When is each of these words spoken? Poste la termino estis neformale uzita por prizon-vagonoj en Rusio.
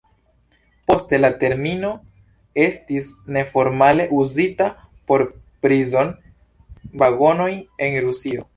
Poste 0.91 1.17
la 1.19 1.29
termino 1.43 1.91
estis 2.63 3.09
neformale 3.37 4.07
uzita 4.23 4.69
por 5.11 5.25
prizon-vagonoj 5.67 7.51
en 7.89 7.99
Rusio. 8.09 8.47